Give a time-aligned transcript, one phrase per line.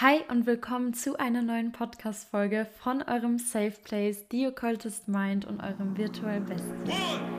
[0.00, 5.60] Hi und willkommen zu einer neuen Podcast-Folge von eurem Safe Place, The Occultist Mind und
[5.60, 7.31] eurem Virtual Bestie.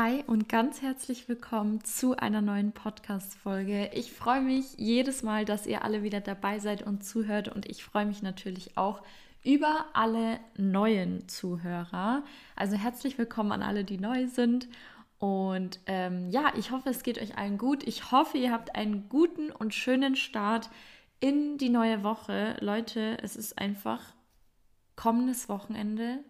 [0.00, 3.90] Hi und ganz herzlich willkommen zu einer neuen Podcast-Folge.
[3.94, 7.82] Ich freue mich jedes Mal, dass ihr alle wieder dabei seid und zuhört und ich
[7.82, 9.02] freue mich natürlich auch
[9.42, 12.22] über alle neuen Zuhörer.
[12.54, 14.68] Also herzlich willkommen an alle, die neu sind.
[15.18, 17.82] Und ähm, ja, ich hoffe, es geht euch allen gut.
[17.82, 20.70] Ich hoffe, ihr habt einen guten und schönen Start
[21.18, 22.56] in die neue Woche.
[22.60, 24.14] Leute, es ist einfach
[24.94, 26.20] kommendes Wochenende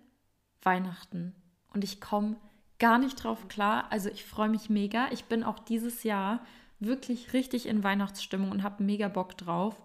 [0.63, 1.35] Weihnachten
[1.75, 2.37] und ich komme
[2.79, 3.87] gar nicht drauf klar.
[3.91, 5.09] Also ich freue mich mega.
[5.11, 6.41] Ich bin auch dieses Jahr
[6.81, 9.83] wirklich richtig in Weihnachtsstimmung und habe mega Bock drauf.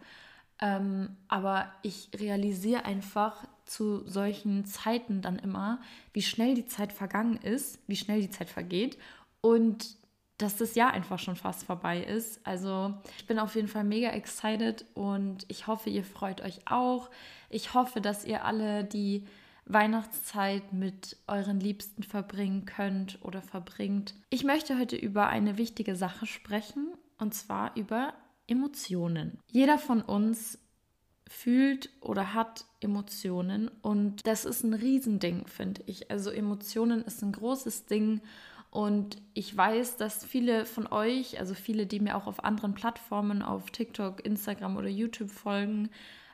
[0.61, 5.81] Ähm, aber ich realisiere einfach zu solchen Zeiten dann immer,
[6.13, 8.97] wie schnell die Zeit vergangen ist, wie schnell die Zeit vergeht
[9.41, 9.97] und
[10.37, 12.45] dass das Jahr einfach schon fast vorbei ist.
[12.45, 17.09] Also ich bin auf jeden Fall mega excited und ich hoffe, ihr freut euch auch.
[17.49, 19.25] Ich hoffe, dass ihr alle die
[19.65, 24.13] Weihnachtszeit mit euren Liebsten verbringen könnt oder verbringt.
[24.29, 28.13] Ich möchte heute über eine wichtige Sache sprechen und zwar über
[28.47, 29.39] Emotionen.
[29.47, 30.59] Jeder von uns
[31.27, 36.11] fühlt oder hat Emotionen und das ist ein Riesending, finde ich.
[36.11, 38.21] Also Emotionen ist ein großes Ding
[38.69, 43.41] und ich weiß, dass viele von euch, also viele, die mir auch auf anderen Plattformen,
[43.41, 45.89] auf TikTok, Instagram oder YouTube folgen,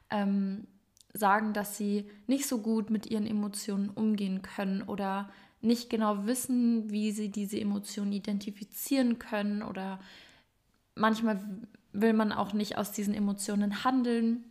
[0.10, 0.66] ähm,
[1.14, 5.30] sagen, dass sie nicht so gut mit ihren Emotionen umgehen können oder
[5.62, 10.00] nicht genau wissen, wie sie diese Emotionen identifizieren können oder
[10.96, 11.44] manchmal
[11.92, 14.44] will man auch nicht aus diesen Emotionen handeln.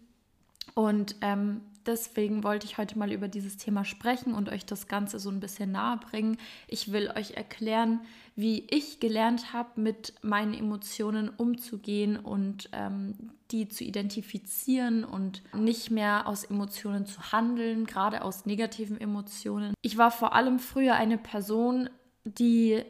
[0.75, 5.19] Und ähm, deswegen wollte ich heute mal über dieses Thema sprechen und euch das Ganze
[5.19, 6.37] so ein bisschen nahe bringen.
[6.69, 8.01] Ich will euch erklären,
[8.37, 15.91] wie ich gelernt habe, mit meinen Emotionen umzugehen und ähm, die zu identifizieren und nicht
[15.91, 19.75] mehr aus Emotionen zu handeln, gerade aus negativen Emotionen.
[19.83, 21.89] Ich war vor allem früher eine Person,
[22.25, 22.83] die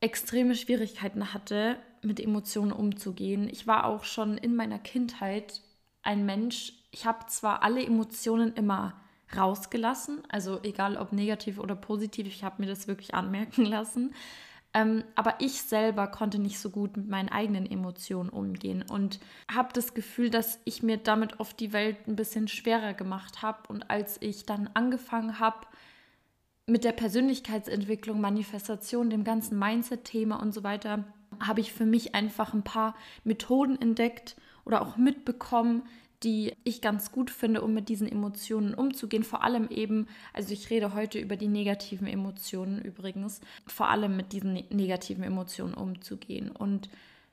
[0.00, 3.48] extreme Schwierigkeiten hatte, mit Emotionen umzugehen.
[3.48, 5.62] Ich war auch schon in meiner Kindheit
[6.02, 8.94] ein Mensch, ich habe zwar alle Emotionen immer
[9.36, 14.14] rausgelassen, also egal ob negativ oder positiv, ich habe mir das wirklich anmerken lassen.
[14.72, 19.20] Ähm, aber ich selber konnte nicht so gut mit meinen eigenen Emotionen umgehen und
[19.52, 23.58] habe das Gefühl, dass ich mir damit oft die Welt ein bisschen schwerer gemacht habe.
[23.68, 25.66] Und als ich dann angefangen habe
[26.64, 31.04] mit der Persönlichkeitsentwicklung, Manifestation, dem ganzen Mindset-Thema und so weiter,
[31.40, 35.82] habe ich für mich einfach ein paar Methoden entdeckt oder auch mitbekommen,
[36.22, 39.22] die ich ganz gut finde, um mit diesen Emotionen umzugehen.
[39.22, 44.32] Vor allem eben, also ich rede heute über die negativen Emotionen übrigens, vor allem mit
[44.32, 46.50] diesen ne-, negativen Emotionen umzugehen.
[46.50, 46.88] Und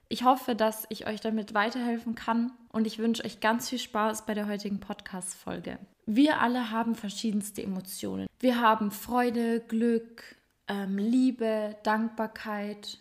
[0.10, 4.26] ich hoffe, dass ich euch damit weiterhelfen kann und ich wünsche euch ganz viel Spaß
[4.26, 5.80] bei der heutigen Podcast-Folge.
[6.06, 8.28] Wir alle haben verschiedenste Emotionen.
[8.40, 10.36] Wir haben Freude, Glück,
[10.68, 13.00] ähm, Liebe, Dankbarkeit.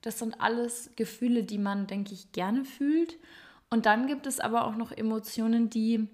[0.00, 3.18] Das sind alles Gefühle, die man, denke ich, gerne fühlt
[3.70, 6.08] und dann gibt es aber auch noch Emotionen, die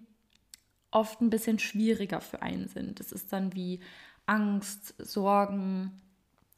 [0.90, 3.00] oft ein bisschen schwieriger für einen sind.
[3.00, 3.80] Das ist dann wie
[4.26, 6.00] Angst, Sorgen,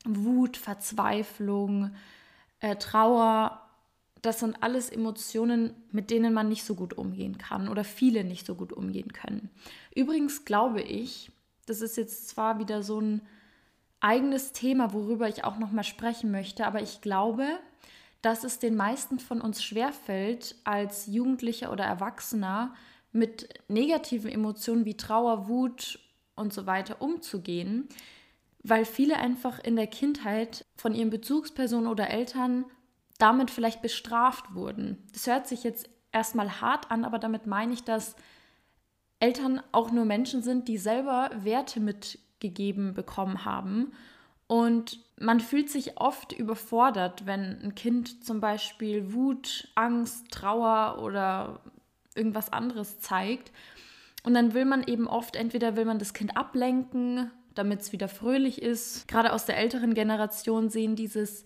[0.05, 1.95] Wut, Verzweiflung,
[2.61, 3.63] äh, Trauer.
[4.23, 8.47] Das sind alles Emotionen, mit denen man nicht so gut umgehen kann oder viele nicht
[8.47, 9.51] so gut umgehen können.
[9.95, 11.31] Übrigens glaube ich,
[11.67, 13.23] das ist jetzt zwar wieder so ein
[14.01, 17.59] eigenes Thema, worüber ich auch noch mal sprechen möchte, aber ich glaube,
[18.27, 22.75] dass es den meisten von uns schwerfällt, als Jugendlicher oder Erwachsener
[23.13, 26.01] mit negativen Emotionen wie Trauer, Wut
[26.35, 27.89] und so weiter umzugehen,
[28.65, 32.65] weil viele einfach in der Kindheit von ihren Bezugspersonen oder Eltern
[33.19, 35.07] damit vielleicht bestraft wurden.
[35.13, 38.17] Das hört sich jetzt erstmal hart an, aber damit meine ich, dass
[39.21, 43.93] Eltern auch nur Menschen sind, die selber Werte mitgegeben bekommen haben
[44.49, 51.61] und man fühlt sich oft überfordert, wenn ein Kind zum Beispiel Wut, Angst, Trauer oder
[52.15, 53.51] irgendwas anderes zeigt.
[54.25, 58.09] Und dann will man eben oft, entweder will man das Kind ablenken, damit es wieder
[58.09, 59.09] fröhlich ist.
[59.09, 61.45] Gerade aus der älteren Generation sehen dieses,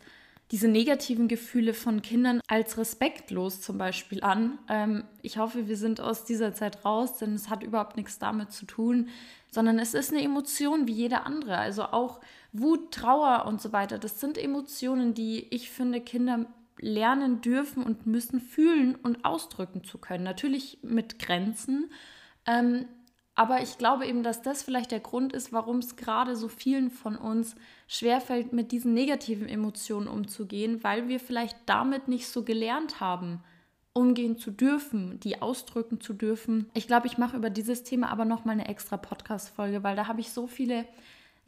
[0.51, 4.59] diese negativen Gefühle von Kindern als respektlos zum Beispiel an.
[4.69, 8.51] Ähm, ich hoffe, wir sind aus dieser Zeit raus, denn es hat überhaupt nichts damit
[8.51, 9.09] zu tun,
[9.49, 11.59] sondern es ist eine Emotion wie jede andere.
[11.59, 12.21] Also auch
[12.53, 13.99] Wut, Trauer und so weiter.
[13.99, 16.47] Das sind Emotionen, die ich finde, Kinder
[16.79, 20.25] lernen dürfen und müssen fühlen und ausdrücken zu können.
[20.25, 21.91] Natürlich mit Grenzen.
[22.47, 22.87] Ähm,
[23.35, 26.91] Aber ich glaube eben, dass das vielleicht der Grund ist, warum es gerade so vielen
[26.91, 27.55] von uns
[27.87, 33.43] schwerfällt, mit diesen negativen Emotionen umzugehen, weil wir vielleicht damit nicht so gelernt haben,
[33.93, 36.71] umgehen zu dürfen, die ausdrücken zu dürfen.
[36.75, 40.07] Ich glaube, ich mache über dieses Thema aber noch mal eine extra Podcast-Folge, weil da
[40.07, 40.85] habe ich so viele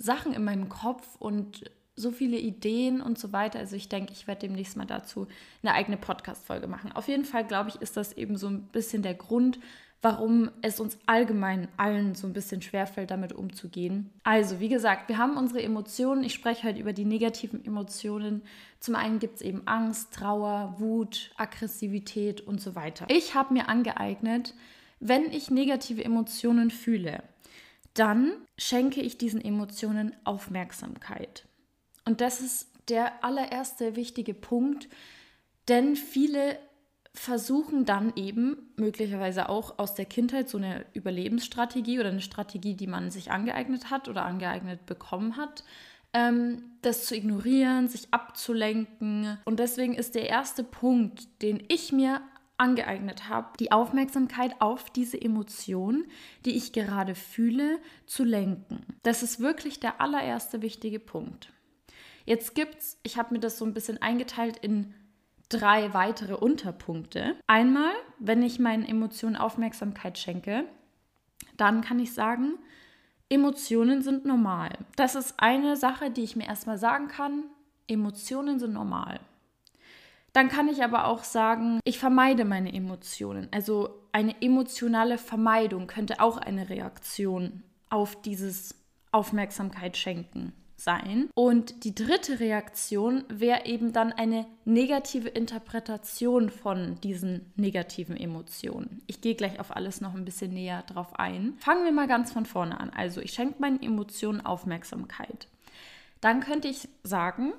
[0.02, 3.58] Sachen in meinem Kopf und so viele Ideen und so weiter.
[3.58, 5.26] Also ich denke, ich werde demnächst mal dazu
[5.62, 6.92] eine eigene Podcast-Folge machen.
[6.92, 9.60] Auf jeden Fall, glaube ich, ist das eben so ein bisschen der Grund,
[10.00, 14.10] warum es uns allgemein allen so ein bisschen schwerfällt, damit umzugehen.
[14.24, 16.24] Also, wie gesagt, wir haben unsere Emotionen.
[16.24, 18.42] Ich spreche heute über die negativen Emotionen.
[18.80, 23.06] Zum einen gibt es eben Angst, Trauer, Wut, Aggressivität und so weiter.
[23.08, 24.54] Ich habe mir angeeignet,
[24.98, 27.22] wenn ich negative Emotionen fühle,
[27.94, 31.46] dann schenke ich diesen Emotionen Aufmerksamkeit.
[32.04, 34.88] Und das ist der allererste wichtige Punkt,
[35.68, 36.58] denn viele
[37.14, 42.86] versuchen dann eben möglicherweise auch aus der Kindheit so eine Überlebensstrategie oder eine Strategie, die
[42.86, 45.62] man sich angeeignet hat oder angeeignet bekommen hat,
[46.14, 49.38] ähm, das zu ignorieren, sich abzulenken.
[49.44, 52.22] Und deswegen ist der erste Punkt, den ich mir
[52.62, 56.06] angeeignet habe, die Aufmerksamkeit auf diese Emotion,
[56.44, 58.86] die ich gerade fühle, zu lenken.
[59.02, 61.52] Das ist wirklich der allererste wichtige Punkt.
[62.24, 64.94] Jetzt gibt's, ich habe mir das so ein bisschen eingeteilt in
[65.48, 67.34] drei weitere Unterpunkte.
[67.48, 70.64] Einmal, wenn ich meinen Emotionen Aufmerksamkeit schenke,
[71.56, 72.54] dann kann ich sagen,
[73.28, 74.70] Emotionen sind normal.
[74.94, 77.44] Das ist eine Sache, die ich mir erstmal sagen kann.
[77.88, 79.18] Emotionen sind normal.
[80.32, 83.48] Dann kann ich aber auch sagen, ich vermeide meine Emotionen.
[83.50, 88.74] Also eine emotionale Vermeidung könnte auch eine Reaktion auf dieses
[89.10, 91.28] Aufmerksamkeit schenken sein.
[91.34, 99.02] Und die dritte Reaktion wäre eben dann eine negative Interpretation von diesen negativen Emotionen.
[99.06, 101.54] Ich gehe gleich auf alles noch ein bisschen näher drauf ein.
[101.58, 102.90] Fangen wir mal ganz von vorne an.
[102.90, 105.46] Also ich schenke meinen Emotionen Aufmerksamkeit.
[106.20, 107.52] Dann könnte ich sagen,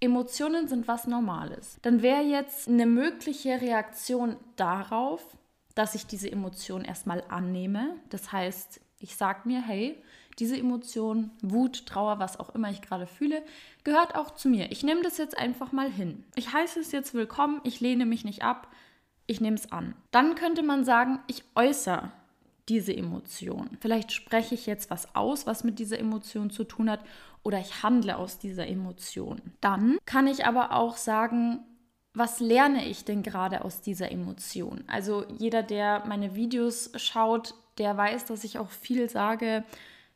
[0.00, 1.78] Emotionen sind was Normales.
[1.82, 5.36] Dann wäre jetzt eine mögliche Reaktion darauf,
[5.74, 7.96] dass ich diese Emotion erstmal annehme.
[8.08, 10.02] Das heißt, ich sage mir, hey,
[10.38, 13.42] diese Emotion, Wut, Trauer, was auch immer ich gerade fühle,
[13.84, 14.72] gehört auch zu mir.
[14.72, 16.24] Ich nehme das jetzt einfach mal hin.
[16.34, 18.68] Ich heiße es jetzt willkommen, ich lehne mich nicht ab,
[19.26, 19.94] ich nehme es an.
[20.10, 22.10] Dann könnte man sagen, ich äußere
[22.70, 23.76] diese Emotion.
[23.80, 27.00] Vielleicht spreche ich jetzt was aus, was mit dieser Emotion zu tun hat,
[27.42, 29.40] oder ich handle aus dieser Emotion.
[29.60, 31.60] Dann kann ich aber auch sagen,
[32.12, 34.84] was lerne ich denn gerade aus dieser Emotion?
[34.88, 39.64] Also jeder, der meine Videos schaut, der weiß, dass ich auch viel sage,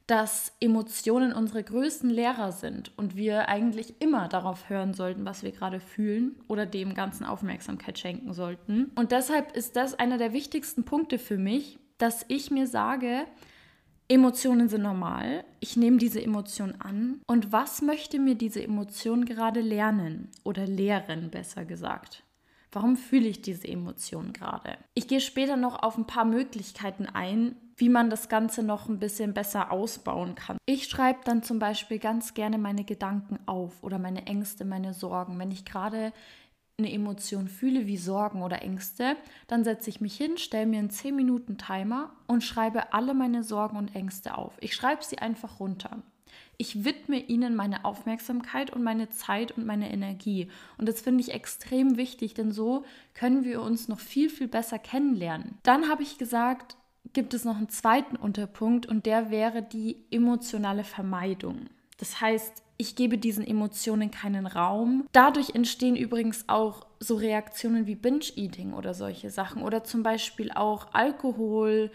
[0.07, 5.53] dass Emotionen unsere größten Lehrer sind und wir eigentlich immer darauf hören sollten, was wir
[5.53, 8.91] gerade fühlen oder dem Ganzen Aufmerksamkeit schenken sollten.
[8.97, 13.25] Und deshalb ist das einer der wichtigsten Punkte für mich, dass ich mir sage,
[14.07, 19.63] Emotionen sind normal, ich nehme diese Emotion an und was möchte mir diese Emotion gerade
[19.63, 22.23] lernen oder lehren, besser gesagt.
[22.71, 24.77] Warum fühle ich diese Emotion gerade?
[24.95, 28.99] Ich gehe später noch auf ein paar Möglichkeiten ein, wie man das Ganze noch ein
[28.99, 30.59] bisschen besser ausbauen kann.
[30.67, 35.39] Ich schreibe dann zum Beispiel ganz gerne meine Gedanken auf oder meine Ängste, meine Sorgen.
[35.39, 36.13] Wenn ich gerade
[36.79, 39.17] eine Emotion fühle wie Sorgen oder Ängste,
[39.47, 43.45] dann setze ich mich hin, stelle mir einen 10 Minuten Timer und schreibe alle meine
[43.45, 44.55] Sorgen und Ängste auf.
[44.61, 46.03] Ich schreibe sie einfach runter.
[46.57, 50.49] Ich widme ihnen meine Aufmerksamkeit und meine Zeit und meine Energie.
[50.77, 54.81] Und das finde ich extrem wichtig, denn so können wir uns noch viel, viel besser
[54.81, 55.59] kennenlernen.
[55.63, 56.77] Dann habe ich gesagt,
[57.13, 61.67] gibt es noch einen zweiten Unterpunkt und der wäre die emotionale Vermeidung.
[61.99, 65.07] Das heißt, ich gebe diesen Emotionen keinen Raum.
[65.13, 70.93] Dadurch entstehen übrigens auch so Reaktionen wie Binge-Eating oder solche Sachen oder zum Beispiel auch
[70.93, 71.91] Alkohol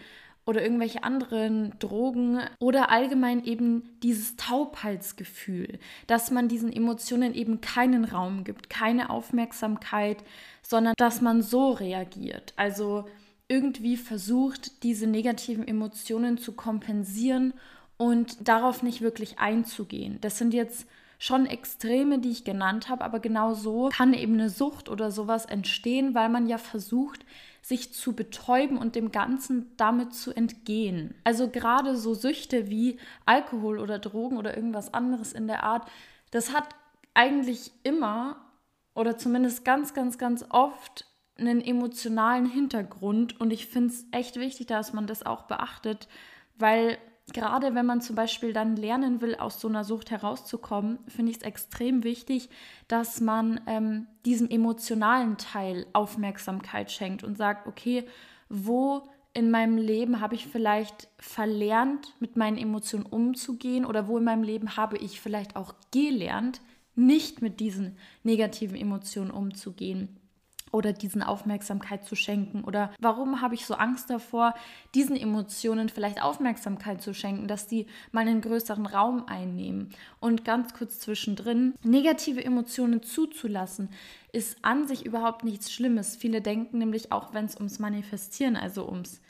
[0.46, 8.04] oder irgendwelche anderen Drogen oder allgemein eben dieses Taubheitsgefühl, dass man diesen Emotionen eben keinen
[8.04, 10.24] Raum gibt, keine Aufmerksamkeit,
[10.62, 12.54] sondern dass man so reagiert.
[12.56, 13.04] Also
[13.48, 17.52] irgendwie versucht, diese negativen Emotionen zu kompensieren
[18.00, 20.22] und darauf nicht wirklich einzugehen.
[20.22, 20.86] Das sind jetzt
[21.18, 25.44] schon Extreme, die ich genannt habe, aber genau so kann eben eine Sucht oder sowas
[25.44, 27.26] entstehen, weil man ja versucht,
[27.60, 31.14] sich zu betäuben und dem Ganzen damit zu entgehen.
[31.24, 35.86] Also gerade so Süchte wie Alkohol oder Drogen oder irgendwas anderes in der Art,
[36.30, 36.70] das hat
[37.12, 38.36] eigentlich immer
[38.94, 41.04] oder zumindest ganz, ganz, ganz oft
[41.36, 46.08] einen emotionalen Hintergrund und ich finde es echt wichtig, dass man das auch beachtet,
[46.56, 46.96] weil
[47.32, 51.38] gerade wenn man zum Beispiel dann lernen will, aus so einer Sucht herauszukommen, finde ich
[51.38, 52.48] es extrem wichtig,
[52.88, 58.04] dass man ähm, diesem emotionalen Teil Aufmerksamkeit schenkt und sagt, okay,
[58.48, 64.24] wo in meinem Leben habe ich vielleicht verlernt, mit meinen Emotionen umzugehen oder wo in
[64.24, 66.60] meinem Leben habe ich vielleicht auch gelernt,
[66.96, 70.19] nicht mit diesen negativen Emotionen umzugehen
[70.72, 72.64] oder diesen Aufmerksamkeit zu schenken?
[72.64, 74.54] Oder warum habe ich so Angst davor,
[74.94, 79.90] diesen Emotionen vielleicht Aufmerksamkeit zu schenken, dass die mal einen größeren Raum einnehmen?
[80.20, 83.88] Und ganz kurz zwischendrin, negative Emotionen zuzulassen,
[84.32, 86.16] ist an sich überhaupt nichts Schlimmes.
[86.16, 89.20] Viele denken nämlich auch, wenn es ums Manifestieren, also ums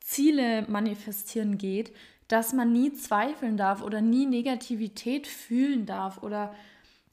[0.00, 1.92] Ziele manifestieren geht,
[2.28, 6.54] dass man nie zweifeln darf oder nie Negativität fühlen darf oder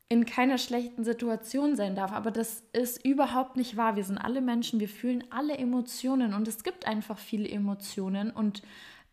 [0.08, 2.12] in keiner schlechten Situation sein darf.
[2.12, 3.96] Aber das ist überhaupt nicht wahr.
[3.96, 8.62] Wir sind alle Menschen, wir fühlen alle Emotionen und es gibt einfach viele Emotionen und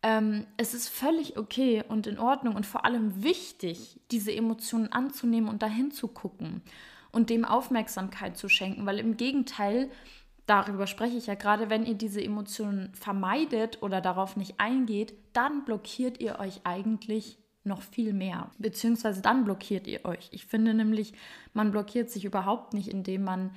[0.03, 5.49] ähm, es ist völlig okay und in Ordnung und vor allem wichtig, diese Emotionen anzunehmen
[5.49, 6.61] und dahin zu gucken
[7.11, 9.89] und dem Aufmerksamkeit zu schenken, weil im Gegenteil,
[10.45, 15.63] darüber spreche ich ja gerade, wenn ihr diese Emotionen vermeidet oder darauf nicht eingeht, dann
[15.63, 18.51] blockiert ihr euch eigentlich noch viel mehr.
[18.57, 20.29] Beziehungsweise dann blockiert ihr euch.
[20.31, 21.13] Ich finde nämlich,
[21.53, 23.51] man blockiert sich überhaupt nicht, indem man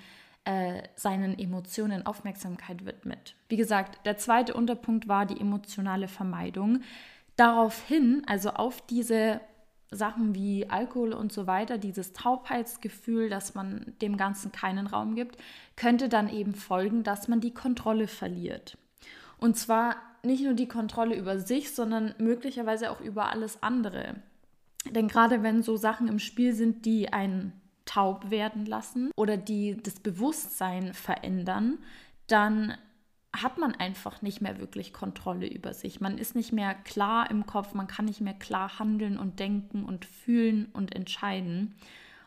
[0.44, 3.34] äh, seinen Emotionen Aufmerksamkeit widmet.
[3.48, 6.82] Wie gesagt, der zweite Unterpunkt war die emotionale Vermeidung.
[7.34, 9.40] Daraufhin, also auf diese
[9.90, 15.36] Sachen wie Alkohol und so weiter, dieses Taubheitsgefühl, dass man dem Ganzen keinen Raum gibt,
[15.76, 18.78] könnte dann eben folgen, dass man die Kontrolle verliert.
[19.38, 24.16] Und zwar nicht nur die Kontrolle über sich, sondern möglicherweise auch über alles andere.
[24.90, 27.52] Denn gerade wenn so Sachen im Spiel sind, die einen
[27.84, 31.78] taub werden lassen oder die das Bewusstsein verändern,
[32.26, 32.76] dann
[33.42, 36.00] hat man einfach nicht mehr wirklich Kontrolle über sich.
[36.00, 39.84] Man ist nicht mehr klar im Kopf, man kann nicht mehr klar handeln und denken
[39.84, 41.74] und fühlen und entscheiden.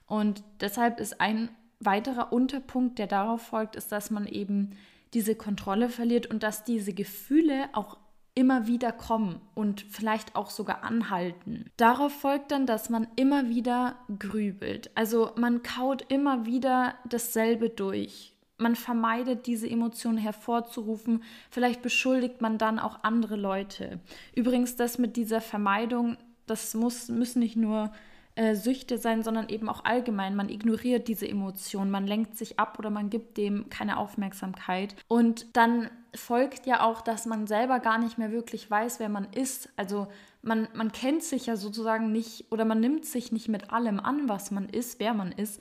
[0.06, 4.72] Und deshalb ist ein weiterer Unterpunkt, der darauf folgt, ist, dass man eben
[5.14, 7.98] diese Kontrolle verliert und dass diese Gefühle auch
[8.36, 11.66] immer wieder kommen und vielleicht auch sogar anhalten.
[11.78, 14.92] Darauf folgt dann, dass man immer wieder grübelt.
[14.96, 18.34] Also man kaut immer wieder dasselbe durch.
[18.58, 21.24] Man vermeidet diese Emotionen hervorzurufen.
[21.50, 24.00] Vielleicht beschuldigt man dann auch andere Leute.
[24.36, 27.92] Übrigens, das mit dieser Vermeidung, das muss, müssen nicht nur
[28.40, 30.34] äh, Süchte sein, sondern eben auch allgemein.
[30.34, 34.96] Man ignoriert diese Emotionen, man lenkt sich ab oder man gibt dem keine Aufmerksamkeit.
[35.10, 39.28] Und dann folgt ja auch, dass man selber gar nicht mehr wirklich weiß, wer man
[39.34, 39.68] ist.
[39.76, 40.08] Also
[40.42, 44.30] man, man kennt sich ja sozusagen nicht oder man nimmt sich nicht mit allem an,
[44.30, 45.60] was man ist, wer man ist.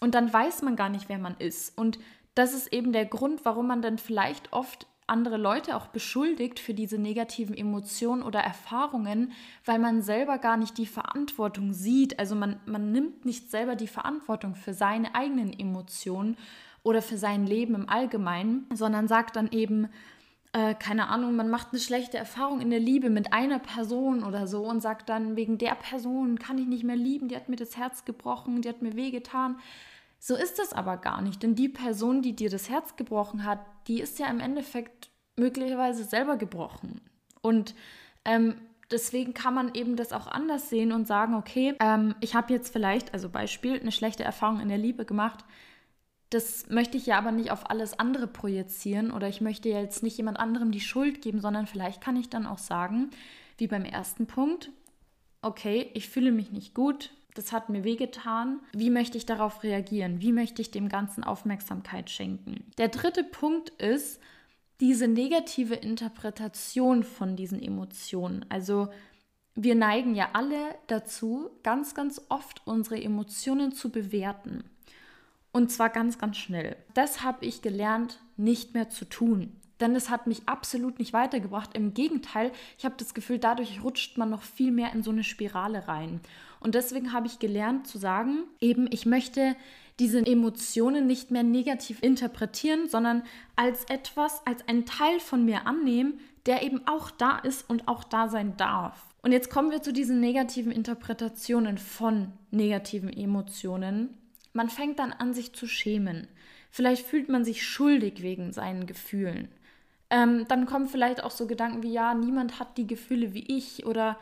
[0.00, 1.78] Und dann weiß man gar nicht, wer man ist.
[1.78, 2.00] Und
[2.34, 6.74] das ist eben der Grund, warum man dann vielleicht oft andere Leute auch beschuldigt für
[6.74, 9.32] diese negativen Emotionen oder Erfahrungen,
[9.64, 12.18] weil man selber gar nicht die Verantwortung sieht.
[12.18, 16.36] Also man, man nimmt nicht selber die Verantwortung für seine eigenen Emotionen
[16.82, 19.88] oder für sein Leben im Allgemeinen, sondern sagt dann eben,
[20.52, 24.46] äh, keine Ahnung, man macht eine schlechte Erfahrung in der Liebe mit einer Person oder
[24.46, 27.56] so und sagt dann, wegen der Person kann ich nicht mehr lieben, die hat mir
[27.56, 29.58] das Herz gebrochen, die hat mir wehgetan.
[30.20, 33.60] So ist es aber gar nicht, denn die Person, die dir das Herz gebrochen hat,
[33.88, 37.00] die ist ja im Endeffekt möglicherweise selber gebrochen.
[37.40, 37.74] Und
[38.24, 38.54] ähm,
[38.90, 42.72] deswegen kann man eben das auch anders sehen und sagen, okay, ähm, ich habe jetzt
[42.72, 45.44] vielleicht, also Beispiel, eine schlechte Erfahrung in der Liebe gemacht.
[46.30, 50.18] Das möchte ich ja aber nicht auf alles andere projizieren oder ich möchte jetzt nicht
[50.18, 53.10] jemand anderem die Schuld geben, sondern vielleicht kann ich dann auch sagen,
[53.56, 54.70] wie beim ersten Punkt,
[55.40, 58.58] okay, ich fühle mich nicht gut, das hat mir wehgetan.
[58.72, 60.20] Wie möchte ich darauf reagieren?
[60.20, 62.64] Wie möchte ich dem Ganzen Aufmerksamkeit schenken?
[62.78, 64.20] Der dritte Punkt ist
[64.80, 68.44] diese negative Interpretation von diesen Emotionen.
[68.48, 68.88] Also
[69.54, 74.64] wir neigen ja alle dazu, ganz, ganz oft unsere Emotionen zu bewerten.
[75.52, 76.76] Und zwar ganz, ganz schnell.
[76.94, 79.52] Das habe ich gelernt, nicht mehr zu tun.
[79.80, 81.76] Denn es hat mich absolut nicht weitergebracht.
[81.76, 85.24] Im Gegenteil, ich habe das Gefühl, dadurch rutscht man noch viel mehr in so eine
[85.24, 86.20] Spirale rein.
[86.60, 89.54] Und deswegen habe ich gelernt zu sagen, eben, ich möchte
[89.98, 93.22] diese Emotionen nicht mehr negativ interpretieren, sondern
[93.56, 98.04] als etwas, als einen Teil von mir annehmen, der eben auch da ist und auch
[98.04, 99.04] da sein darf.
[99.22, 104.16] Und jetzt kommen wir zu diesen negativen Interpretationen von negativen Emotionen.
[104.52, 106.28] Man fängt dann an, sich zu schämen.
[106.70, 109.48] Vielleicht fühlt man sich schuldig wegen seinen Gefühlen.
[110.10, 113.84] Ähm, dann kommen vielleicht auch so Gedanken wie, ja, niemand hat die Gefühle wie ich
[113.84, 114.18] oder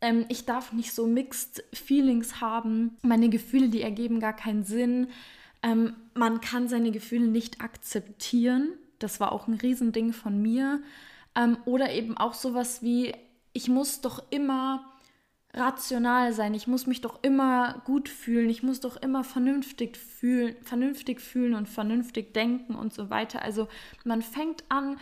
[0.00, 2.96] ähm, ich darf nicht so Mixed Feelings haben.
[3.02, 5.08] Meine Gefühle, die ergeben gar keinen Sinn.
[5.62, 8.68] Ähm, man kann seine Gefühle nicht akzeptieren.
[8.98, 10.82] Das war auch ein Riesending von mir.
[11.34, 13.14] Ähm, oder eben auch sowas wie,
[13.52, 14.84] ich muss doch immer
[15.54, 20.56] rational sein, ich muss mich doch immer gut fühlen, ich muss doch immer vernünftig fühlen,
[20.62, 23.42] vernünftig fühlen und vernünftig denken und so weiter.
[23.42, 23.68] Also
[24.04, 24.96] man fängt an,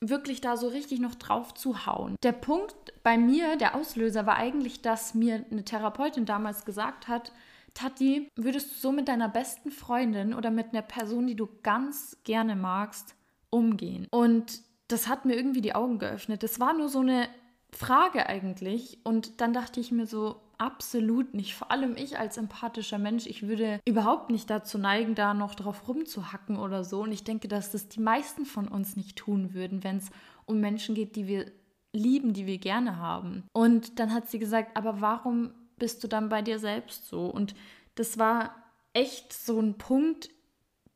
[0.00, 2.16] wirklich da so richtig noch drauf zu hauen.
[2.22, 7.32] Der Punkt bei mir, der Auslöser, war eigentlich, dass mir eine Therapeutin damals gesagt hat,
[7.74, 12.16] Tati, würdest du so mit deiner besten Freundin oder mit einer Person, die du ganz
[12.24, 13.14] gerne magst,
[13.50, 14.06] umgehen?
[14.10, 16.42] Und das hat mir irgendwie die Augen geöffnet.
[16.42, 17.28] Das war nur so eine
[17.72, 18.98] Frage eigentlich.
[19.04, 21.54] Und dann dachte ich mir so, absolut nicht.
[21.54, 25.88] Vor allem ich als empathischer Mensch, ich würde überhaupt nicht dazu neigen, da noch drauf
[25.88, 27.02] rumzuhacken oder so.
[27.02, 30.10] Und ich denke, dass das die meisten von uns nicht tun würden, wenn es
[30.44, 31.46] um Menschen geht, die wir
[31.92, 33.44] lieben, die wir gerne haben.
[33.52, 37.26] Und dann hat sie gesagt, aber warum bist du dann bei dir selbst so?
[37.26, 37.54] Und
[37.94, 38.54] das war
[38.92, 40.30] echt so ein Punkt,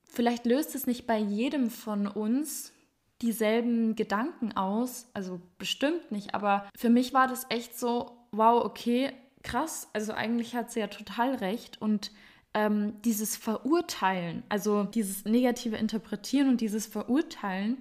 [0.05, 2.73] vielleicht löst es nicht bei jedem von uns
[3.23, 9.12] dieselben Gedanken aus, also bestimmt nicht, aber für mich war das echt so, wow, okay,
[9.43, 12.11] krass, also eigentlich hat sie ja total recht und
[12.55, 17.79] ähm, dieses Verurteilen, also dieses negative Interpretieren und dieses Verurteilen,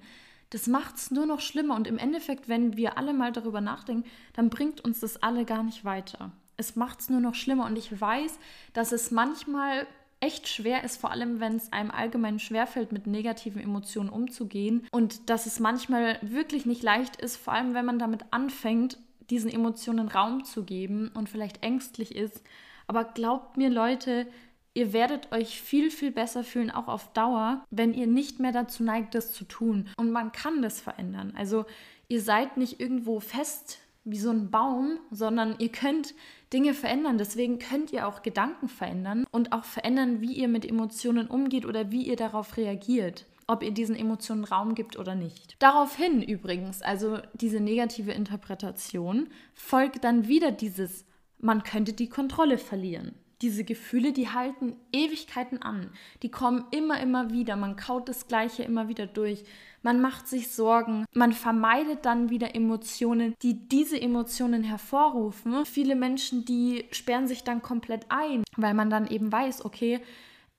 [0.50, 1.76] das macht es nur noch schlimmer.
[1.76, 5.62] Und im Endeffekt, wenn wir alle mal darüber nachdenken, dann bringt uns das alle gar
[5.62, 6.32] nicht weiter.
[6.56, 7.66] Es macht es nur noch schlimmer.
[7.66, 8.38] Und ich weiß,
[8.72, 9.86] dass es manchmal
[10.18, 14.86] echt schwer ist, vor allem wenn es einem allgemein schwerfällt, mit negativen Emotionen umzugehen.
[14.90, 18.98] Und dass es manchmal wirklich nicht leicht ist, vor allem wenn man damit anfängt,
[19.30, 22.42] diesen Emotionen Raum zu geben und vielleicht ängstlich ist.
[22.86, 24.26] Aber glaubt mir, Leute,
[24.74, 28.82] ihr werdet euch viel, viel besser fühlen, auch auf Dauer, wenn ihr nicht mehr dazu
[28.82, 29.88] neigt, das zu tun.
[29.96, 31.32] Und man kann das verändern.
[31.36, 31.64] Also
[32.08, 36.14] ihr seid nicht irgendwo fest wie so ein Baum, sondern ihr könnt
[36.52, 37.18] Dinge verändern.
[37.18, 41.90] Deswegen könnt ihr auch Gedanken verändern und auch verändern, wie ihr mit Emotionen umgeht oder
[41.90, 45.56] wie ihr darauf reagiert ob ihr diesen Emotionen Raum gibt oder nicht.
[45.58, 51.04] Daraufhin übrigens, also diese negative Interpretation, folgt dann wieder dieses,
[51.38, 53.14] man könnte die Kontrolle verlieren.
[53.42, 55.90] Diese Gefühle, die halten Ewigkeiten an.
[56.22, 57.56] Die kommen immer, immer wieder.
[57.56, 59.44] Man kaut das Gleiche immer wieder durch.
[59.82, 61.06] Man macht sich Sorgen.
[61.14, 65.64] Man vermeidet dann wieder Emotionen, die diese Emotionen hervorrufen.
[65.64, 70.00] Viele Menschen, die sperren sich dann komplett ein, weil man dann eben weiß, okay,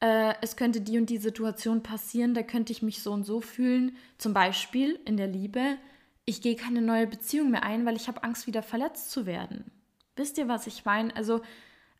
[0.01, 3.39] äh, es könnte die und die Situation passieren, da könnte ich mich so und so
[3.39, 3.95] fühlen.
[4.17, 5.77] Zum Beispiel in der Liebe,
[6.25, 9.71] ich gehe keine neue Beziehung mehr ein, weil ich habe Angst, wieder verletzt zu werden.
[10.15, 11.15] Wisst ihr, was ich meine?
[11.15, 11.41] Also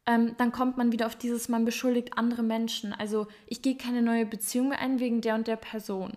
[0.08, 2.92] ähm, dann kommt man wieder auf dieses, man beschuldigt andere Menschen.
[2.92, 6.14] Also ich gehe keine neue Beziehung mehr ein wegen der und der Person.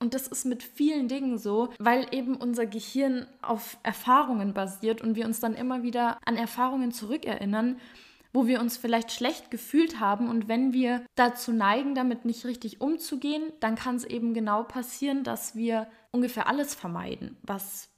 [0.00, 5.14] Und das ist mit vielen Dingen so, weil eben unser Gehirn auf Erfahrungen basiert und
[5.14, 7.78] wir uns dann immer wieder an Erfahrungen zurückerinnern
[8.32, 10.28] wo wir uns vielleicht schlecht gefühlt haben.
[10.28, 15.24] Und wenn wir dazu neigen, damit nicht richtig umzugehen, dann kann es eben genau passieren,
[15.24, 17.90] dass wir ungefähr alles vermeiden, was,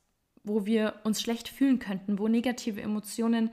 [0.42, 3.50] wo wir uns schlecht fühlen könnten, wo negative Emotionen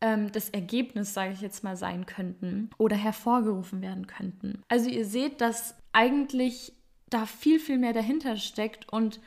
[0.00, 4.62] ähm, das Ergebnis, sage ich jetzt mal, sein könnten oder hervorgerufen werden könnten.
[4.68, 6.72] Also ihr seht, dass eigentlich
[7.08, 9.20] da viel, viel mehr dahinter steckt und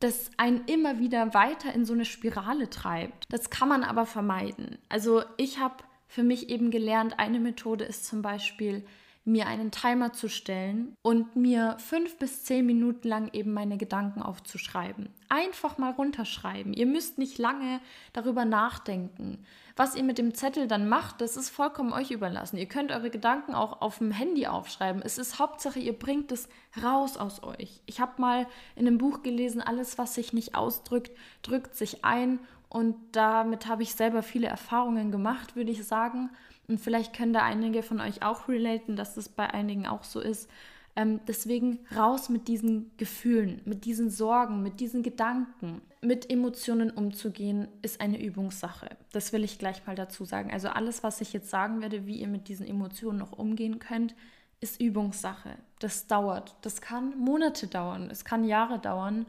[0.00, 3.26] das einen immer wieder weiter in so eine Spirale treibt.
[3.30, 4.78] Das kann man aber vermeiden.
[4.88, 8.84] Also ich habe für mich eben gelernt, eine Methode ist zum Beispiel,
[9.24, 14.20] mir einen Timer zu stellen und mir fünf bis zehn Minuten lang eben meine Gedanken
[14.20, 15.08] aufzuschreiben.
[15.30, 16.74] Einfach mal runterschreiben.
[16.74, 17.80] Ihr müsst nicht lange
[18.12, 19.38] darüber nachdenken.
[19.74, 22.58] Was ihr mit dem Zettel dann macht, das ist vollkommen euch überlassen.
[22.58, 25.00] Ihr könnt eure Gedanken auch auf dem Handy aufschreiben.
[25.00, 26.46] Es ist Hauptsache, ihr bringt es
[26.82, 27.80] raus aus euch.
[27.86, 28.46] Ich habe mal
[28.76, 32.38] in einem Buch gelesen, alles, was sich nicht ausdrückt, drückt sich ein.
[32.72, 36.30] Und damit habe ich selber viele Erfahrungen gemacht, würde ich sagen.
[36.68, 40.20] Und vielleicht können da einige von euch auch relaten, dass das bei einigen auch so
[40.20, 40.48] ist.
[40.96, 45.82] Ähm, deswegen raus mit diesen Gefühlen, mit diesen Sorgen, mit diesen Gedanken.
[46.00, 48.88] Mit Emotionen umzugehen, ist eine Übungssache.
[49.12, 50.50] Das will ich gleich mal dazu sagen.
[50.50, 54.14] Also alles, was ich jetzt sagen werde, wie ihr mit diesen Emotionen noch umgehen könnt,
[54.60, 55.58] ist Übungssache.
[55.78, 56.56] Das dauert.
[56.62, 58.08] Das kann Monate dauern.
[58.10, 59.26] Es kann Jahre dauern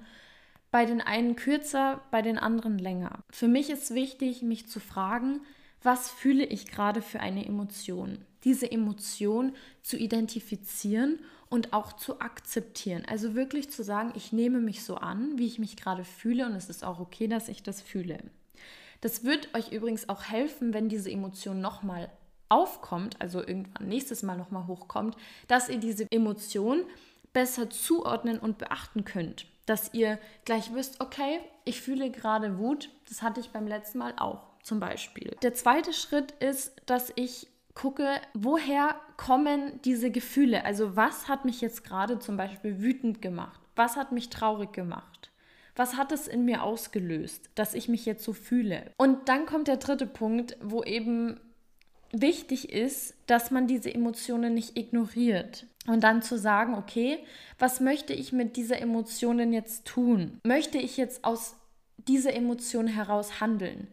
[0.73, 3.19] bei den einen kürzer, bei den anderen länger.
[3.29, 5.41] Für mich ist wichtig, mich zu fragen,
[5.83, 8.25] was fühle ich gerade für eine Emotion?
[8.43, 13.03] Diese Emotion zu identifizieren und auch zu akzeptieren.
[13.07, 16.55] Also wirklich zu sagen, ich nehme mich so an, wie ich mich gerade fühle und
[16.55, 18.17] es ist auch okay, dass ich das fühle.
[18.99, 22.09] Das wird euch übrigens auch helfen, wenn diese Emotion nochmal
[22.49, 26.81] aufkommt, also irgendwann nächstes Mal nochmal hochkommt, dass ihr diese Emotion
[27.31, 32.89] besser zuordnen und beachten könnt dass ihr gleich wisst, okay, ich fühle gerade Wut.
[33.08, 35.36] Das hatte ich beim letzten Mal auch zum Beispiel.
[35.41, 40.65] Der zweite Schritt ist, dass ich gucke, woher kommen diese Gefühle?
[40.65, 43.60] Also was hat mich jetzt gerade zum Beispiel wütend gemacht?
[43.76, 45.32] Was hat mich traurig gemacht?
[45.76, 48.91] Was hat es in mir ausgelöst, dass ich mich jetzt so fühle?
[48.97, 51.39] Und dann kommt der dritte Punkt, wo eben
[52.13, 55.65] wichtig ist, dass man diese Emotionen nicht ignoriert.
[55.86, 57.19] Und dann zu sagen, okay,
[57.60, 60.39] was möchte ich mit dieser Emotionen jetzt tun?
[60.45, 61.58] Möchte ich jetzt aus
[61.97, 63.88] dieser Emotion heraus handeln?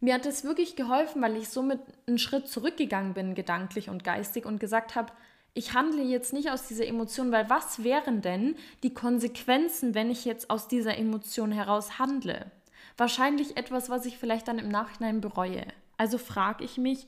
[0.00, 4.46] Mir hat es wirklich geholfen, weil ich somit einen Schritt zurückgegangen bin, gedanklich und geistig,
[4.46, 5.12] und gesagt habe,
[5.54, 10.24] ich handle jetzt nicht aus dieser Emotion, weil was wären denn die Konsequenzen, wenn ich
[10.24, 12.46] jetzt aus dieser Emotion heraus handle?
[12.96, 15.64] Wahrscheinlich etwas, was ich vielleicht dann im Nachhinein bereue.
[15.96, 17.06] Also frage ich mich,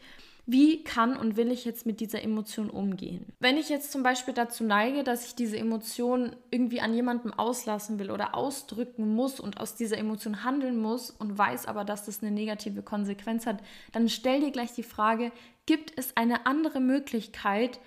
[0.50, 3.26] wie kann und will ich jetzt mit dieser Emotion umgehen?
[3.38, 8.00] Wenn ich jetzt zum Beispiel dazu neige, dass ich diese Emotion irgendwie an jemandem auslassen
[8.00, 12.22] will oder ausdrücken muss und aus dieser Emotion handeln muss und weiß aber, dass das
[12.22, 15.30] eine negative Konsequenz hat, dann stell dir gleich die Frage,
[15.66, 17.78] gibt es eine andere Möglichkeit,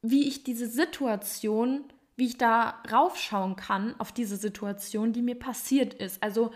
[0.00, 1.84] wie ich diese Situation,
[2.16, 6.22] wie ich da raufschauen kann auf diese Situation, die mir passiert ist?
[6.22, 6.52] Also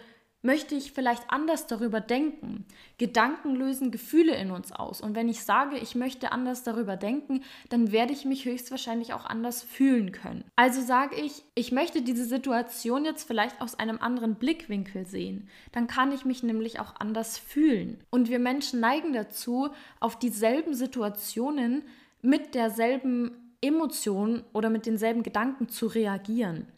[0.47, 2.67] Möchte ich vielleicht anders darüber denken?
[2.99, 5.01] Gedanken lösen Gefühle in uns aus.
[5.01, 9.25] Und wenn ich sage, ich möchte anders darüber denken, dann werde ich mich höchstwahrscheinlich auch
[9.25, 10.45] anders fühlen können.
[10.55, 15.49] Also sage ich, ich möchte diese Situation jetzt vielleicht aus einem anderen Blickwinkel sehen.
[15.73, 17.99] Dann kann ich mich nämlich auch anders fühlen.
[18.11, 21.83] Und wir Menschen neigen dazu, auf dieselben Situationen
[22.23, 26.69] mit derselben Emotion oder mit denselben Gedanken zu reagieren.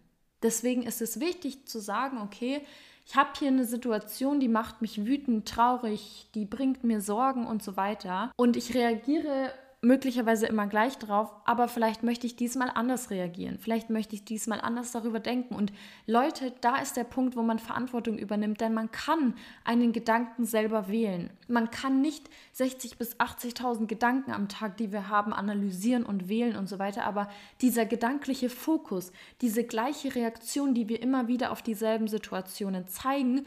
[0.42, 2.62] Deswegen ist es wichtig zu sagen, okay,
[3.08, 7.62] ich habe hier eine Situation, die macht mich wütend, traurig, die bringt mir Sorgen und
[7.62, 8.30] so weiter.
[8.36, 13.58] Und ich reagiere möglicherweise immer gleich drauf, aber vielleicht möchte ich diesmal anders reagieren.
[13.58, 15.54] Vielleicht möchte ich diesmal anders darüber denken.
[15.54, 15.72] Und
[16.06, 20.88] Leute, da ist der Punkt, wo man Verantwortung übernimmt, denn man kann einen Gedanken selber
[20.88, 21.30] wählen.
[21.46, 26.56] Man kann nicht 60 bis 80.000 Gedanken am Tag, die wir haben, analysieren und wählen
[26.56, 27.28] und so weiter, aber
[27.60, 29.12] dieser gedankliche Fokus,
[29.42, 33.46] diese gleiche Reaktion, die wir immer wieder auf dieselben Situationen zeigen,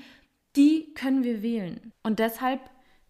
[0.56, 1.92] die können wir wählen.
[2.04, 2.62] Und deshalb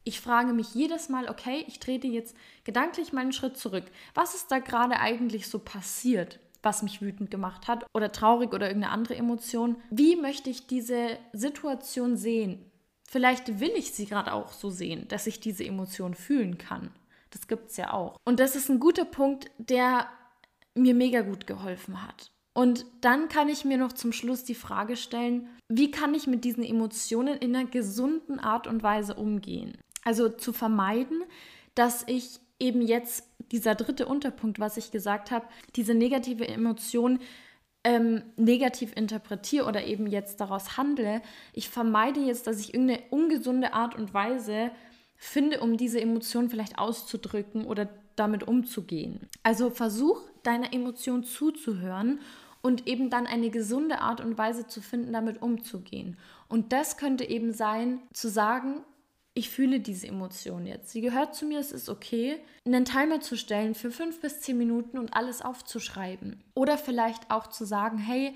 [0.04, 3.86] ich frage mich jedes Mal, okay, ich trete jetzt gedanklich meinen Schritt zurück.
[4.14, 8.68] Was ist da gerade eigentlich so passiert, was mich wütend gemacht hat oder traurig oder
[8.68, 9.78] irgendeine andere Emotion?
[9.90, 12.66] Wie möchte ich diese Situation sehen?
[13.08, 16.92] Vielleicht will ich sie gerade auch so sehen, dass ich diese Emotion fühlen kann.
[17.30, 18.18] Das gibt es ja auch.
[18.24, 20.08] Und das ist ein guter Punkt, der
[20.76, 22.32] mir mega gut geholfen hat.
[22.54, 26.44] Und dann kann ich mir noch zum Schluss die Frage stellen, wie kann ich mit
[26.44, 29.78] diesen Emotionen in einer gesunden Art und Weise umgehen?
[30.04, 31.24] Also zu vermeiden,
[31.76, 37.20] dass ich eben jetzt dieser dritte Unterpunkt, was ich gesagt habe, diese negative Emotion
[37.84, 41.22] ähm, negativ interpretiere oder eben jetzt daraus handle.
[41.54, 44.72] Ich vermeide jetzt, dass ich irgendeine ungesunde Art und Weise
[45.16, 49.28] finde, um diese Emotion vielleicht auszudrücken oder damit umzugehen.
[49.44, 52.20] Also versuch deiner Emotion zuzuhören
[52.62, 56.18] und eben dann eine gesunde Art und Weise zu finden, damit umzugehen.
[56.48, 58.82] Und das könnte eben sein, zu sagen,
[59.34, 60.90] ich fühle diese Emotion jetzt.
[60.90, 62.38] Sie gehört zu mir, es ist okay.
[62.66, 66.44] Einen Timer zu stellen für fünf bis zehn Minuten und alles aufzuschreiben.
[66.54, 68.36] Oder vielleicht auch zu sagen, hey,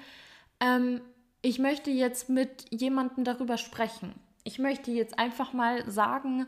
[0.61, 1.01] ähm,
[1.41, 4.13] ich möchte jetzt mit jemandem darüber sprechen.
[4.45, 6.47] Ich möchte jetzt einfach mal sagen,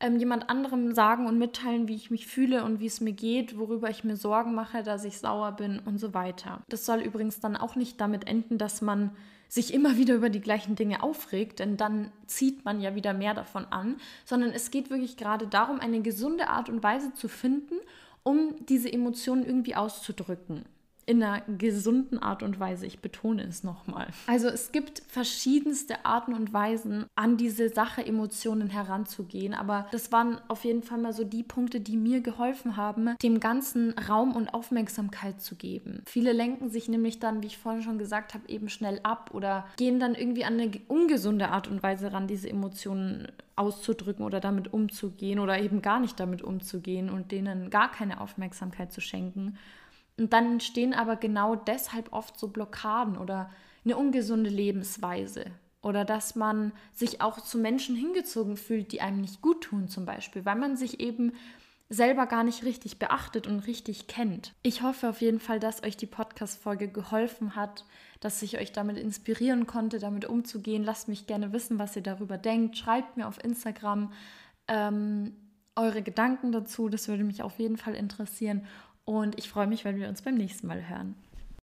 [0.00, 3.58] ähm, jemand anderem sagen und mitteilen, wie ich mich fühle und wie es mir geht,
[3.58, 6.62] worüber ich mir Sorgen mache, dass ich sauer bin und so weiter.
[6.68, 9.14] Das soll übrigens dann auch nicht damit enden, dass man
[9.52, 13.34] sich immer wieder über die gleichen Dinge aufregt, denn dann zieht man ja wieder mehr
[13.34, 17.74] davon an, sondern es geht wirklich gerade darum, eine gesunde Art und Weise zu finden,
[18.22, 20.64] um diese Emotionen irgendwie auszudrücken
[21.06, 22.86] in einer gesunden Art und Weise.
[22.86, 24.08] Ich betone es nochmal.
[24.26, 29.54] Also es gibt verschiedenste Arten und Weisen, an diese Sache Emotionen heranzugehen.
[29.54, 33.40] Aber das waren auf jeden Fall mal so die Punkte, die mir geholfen haben, dem
[33.40, 36.02] Ganzen Raum und Aufmerksamkeit zu geben.
[36.06, 39.66] Viele lenken sich nämlich dann, wie ich vorhin schon gesagt habe, eben schnell ab oder
[39.76, 44.72] gehen dann irgendwie an eine ungesunde Art und Weise ran, diese Emotionen auszudrücken oder damit
[44.72, 49.58] umzugehen oder eben gar nicht damit umzugehen und denen gar keine Aufmerksamkeit zu schenken.
[50.22, 53.50] Und dann entstehen aber genau deshalb oft so Blockaden oder
[53.84, 55.46] eine ungesunde Lebensweise.
[55.82, 60.04] Oder dass man sich auch zu Menschen hingezogen fühlt, die einem nicht gut tun, zum
[60.04, 61.32] Beispiel, weil man sich eben
[61.88, 64.54] selber gar nicht richtig beachtet und richtig kennt.
[64.62, 67.84] Ich hoffe auf jeden Fall, dass euch die Podcast-Folge geholfen hat,
[68.20, 70.84] dass ich euch damit inspirieren konnte, damit umzugehen.
[70.84, 72.78] Lasst mich gerne wissen, was ihr darüber denkt.
[72.78, 74.12] Schreibt mir auf Instagram
[74.68, 75.34] ähm,
[75.74, 76.88] eure Gedanken dazu.
[76.88, 78.68] Das würde mich auf jeden Fall interessieren.
[79.04, 81.14] Und ich freue mich, wenn wir uns beim nächsten Mal hören.